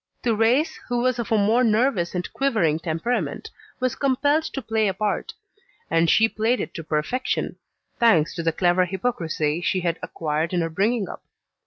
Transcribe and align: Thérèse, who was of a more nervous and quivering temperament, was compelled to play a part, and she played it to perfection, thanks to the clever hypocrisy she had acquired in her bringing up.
Thérèse, 0.23 0.79
who 0.87 0.99
was 1.03 1.19
of 1.19 1.31
a 1.31 1.37
more 1.37 1.63
nervous 1.63 2.15
and 2.15 2.33
quivering 2.33 2.79
temperament, 2.79 3.51
was 3.79 3.93
compelled 3.93 4.45
to 4.45 4.59
play 4.59 4.87
a 4.87 4.95
part, 4.95 5.31
and 5.91 6.09
she 6.09 6.27
played 6.27 6.59
it 6.59 6.73
to 6.73 6.83
perfection, 6.83 7.57
thanks 7.99 8.33
to 8.33 8.41
the 8.41 8.51
clever 8.51 8.85
hypocrisy 8.85 9.61
she 9.61 9.81
had 9.81 9.99
acquired 10.01 10.55
in 10.55 10.61
her 10.61 10.71
bringing 10.71 11.07
up. 11.07 11.23